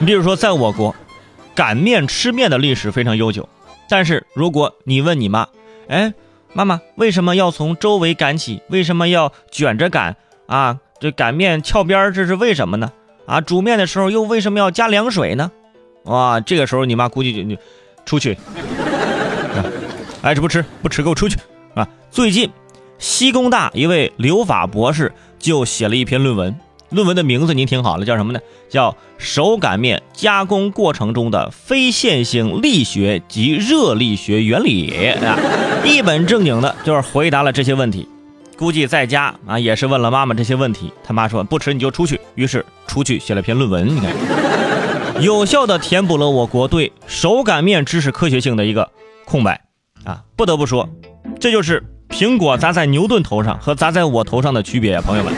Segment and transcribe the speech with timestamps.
[0.00, 0.96] 你比如说，在我国，
[1.54, 3.46] 擀面吃面的历史非常悠久。
[3.86, 5.46] 但是如果你问你妈，
[5.88, 6.14] 哎，
[6.54, 8.62] 妈妈为什么要从周围擀起？
[8.70, 10.16] 为什么要卷着擀
[10.46, 10.78] 啊？
[10.98, 12.90] 这擀面翘边这是为什么呢？
[13.26, 15.52] 啊，煮面的时候又为什么要加凉水呢？
[16.04, 17.60] 哇，这个时候你妈估计就就
[18.06, 18.38] 出去，
[20.22, 21.36] 爱吃不吃，不吃给我出去
[21.74, 21.86] 啊！
[22.10, 22.50] 最近，
[22.98, 26.58] 西工大一位留法博士就写了一篇论文。
[26.90, 28.40] 论文的名字您听好了，叫什么呢？
[28.68, 35.38] 叫手擀面加工过程中的非线性力学及热力学原理啊，
[35.84, 38.08] 一本正经的就是回答了这些问题。
[38.56, 43.88] 估计在家啊也是问了妈妈这些问题，他妈说不吃你就出去，于是出去写了篇论文。
[43.88, 48.90] 你看，有效的填补了我国对手擀面知识科学性的一个
[49.24, 49.62] 空白
[50.04, 50.22] 啊！
[50.36, 50.88] 不得不说，
[51.38, 55.32] 这就是苹果砸在牛顿头上和砸在我头上的区别啊，朋友们。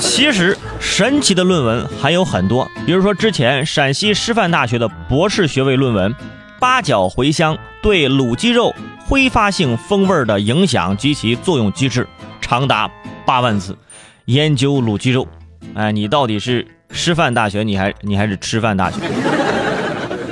[0.00, 6.12] 其实神奇的论文还有很多，比如说之前陕西师范大学的博士学位论文
[6.58, 8.74] 《八角茴香对卤鸡肉
[9.06, 12.04] 挥发性风味的影响及其作用机制》，
[12.40, 12.90] 长达
[13.26, 13.76] 八万字，
[14.24, 15.26] 研究卤鸡肉。
[15.74, 18.98] 哎，你到底是师范大学，你还你还是吃饭大学？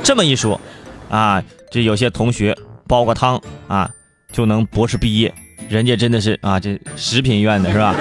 [0.03, 0.60] 这么一说，
[1.08, 3.88] 啊，这有些同学煲个汤啊
[4.32, 5.32] 就能博士毕业，
[5.69, 7.94] 人家真的是啊，这食品院的是吧？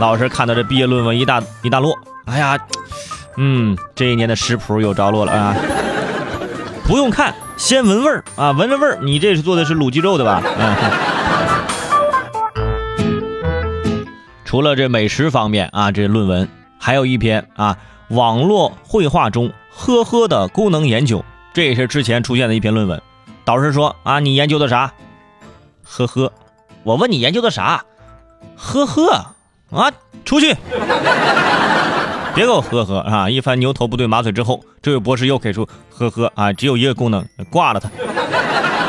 [0.00, 2.58] 老师看到这毕业论文一大一大摞，哎呀，
[3.36, 5.54] 嗯，这一年的食谱有着落了啊！
[6.88, 10.42] 不用看，先闻味儿啊，闻闻味儿，你这是做的是卤鸡肉的吧？
[10.58, 10.74] 嗯。
[14.46, 17.76] 除了这美食方面啊，这论文还有一篇啊，
[18.08, 23.02] 网络绘画中呵呵的功能研究，这也是之前出现的一篇论文。
[23.44, 24.94] 导师说啊，你研究的啥？
[25.84, 26.32] 呵呵，
[26.84, 27.84] 我问你研究的啥？
[28.56, 29.34] 呵呵。
[29.70, 29.90] 啊，
[30.24, 30.54] 出去！
[32.34, 33.28] 别给我呵呵啊！
[33.28, 37.90] 一番牛头不对马嘴之后，这位博士又给出呵呵啊，只有一个功能，挂了他。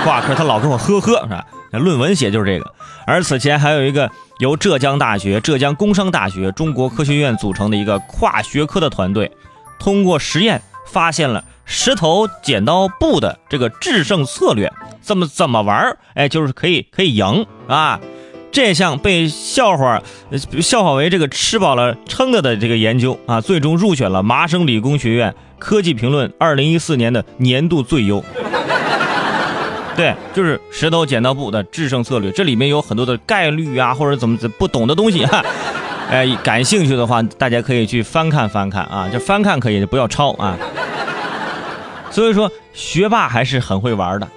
[0.03, 1.45] 挂科他老跟我呵呵是吧？
[1.71, 2.73] 那论文写就是这个。
[3.05, 4.09] 而此前还有一个
[4.39, 9.31] 由浙江大学、浙江工商大学、中国科学院组成的一个跨学科的团队，
[9.79, 14.71] 通过实验发现了石头剪刀布的这个制胜策略，
[15.01, 15.97] 怎么怎么玩？
[16.13, 17.99] 哎，就是可以可以赢啊！
[18.51, 20.01] 这项被笑话
[20.61, 28.23] 笑话为这个吃饱了撑的的这个研究啊，最终入选了麻省理工学院科技评论二零一四年的年度最优。
[29.95, 35.43] 对，就是石头剪刀布的制胜策略，这里面有很多的概率啊，或者怎么怎不懂的东西哈。
[36.11, 40.57] 哎，感兴趣的话，大家可以去翻看翻看啊，就翻看可以，不要抄啊。
[42.09, 44.27] 所以说，学霸还是很会玩的，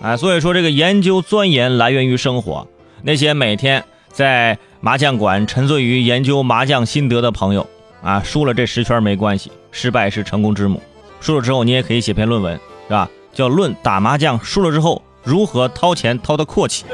[0.00, 2.66] 啊，所以说这个研究钻研来源于生活。
[3.02, 7.66] 那些每天在麻将馆沉醉于研究麻将心得的朋友
[8.02, 10.82] 啊，输了这十圈没关系，失败是成功之母。
[11.20, 12.54] 输了之后，你也可以写篇论文，
[12.86, 13.08] 是吧？
[13.32, 16.84] 叫《论打麻将输了之后如何掏钱掏得阔气》。